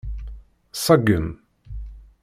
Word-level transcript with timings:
Ṣeggem. 0.85 1.27